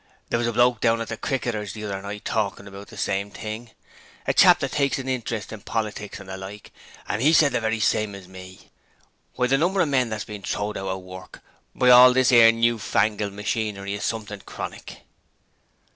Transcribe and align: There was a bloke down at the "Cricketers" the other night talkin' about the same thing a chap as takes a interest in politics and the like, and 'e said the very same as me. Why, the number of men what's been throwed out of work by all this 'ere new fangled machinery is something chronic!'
There 0.31 0.39
was 0.39 0.47
a 0.47 0.51
bloke 0.51 0.81
down 0.81 0.99
at 0.99 1.09
the 1.09 1.15
"Cricketers" 1.15 1.73
the 1.73 1.85
other 1.85 2.01
night 2.01 2.25
talkin' 2.25 2.67
about 2.67 2.87
the 2.87 2.97
same 2.97 3.29
thing 3.29 3.69
a 4.25 4.33
chap 4.33 4.63
as 4.63 4.71
takes 4.71 4.97
a 4.97 5.03
interest 5.05 5.53
in 5.53 5.61
politics 5.61 6.19
and 6.19 6.27
the 6.27 6.37
like, 6.37 6.71
and 7.07 7.21
'e 7.21 7.31
said 7.33 7.51
the 7.51 7.61
very 7.61 7.79
same 7.79 8.15
as 8.15 8.27
me. 8.27 8.71
Why, 9.35 9.45
the 9.45 9.59
number 9.59 9.79
of 9.79 9.89
men 9.89 10.09
what's 10.09 10.23
been 10.25 10.41
throwed 10.41 10.75
out 10.75 10.87
of 10.87 11.01
work 11.01 11.41
by 11.75 11.91
all 11.91 12.13
this 12.13 12.31
'ere 12.31 12.51
new 12.51 12.79
fangled 12.79 13.33
machinery 13.33 13.93
is 13.93 14.03
something 14.03 14.39
chronic!' 14.43 15.01